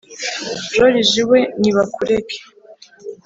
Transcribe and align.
joriji 0.73 1.21
we 1.29 1.39
nibakureke 1.61 2.37